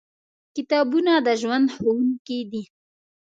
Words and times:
کتابونه 0.55 1.13
د 1.25 1.27
ژوند 1.41 1.65
ښوونکي 1.75 2.39
دي. 2.51 2.63